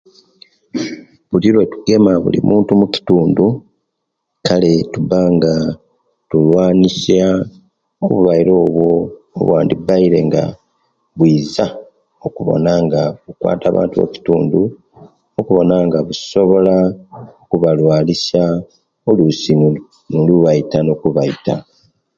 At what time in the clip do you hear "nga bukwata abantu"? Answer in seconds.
12.85-13.95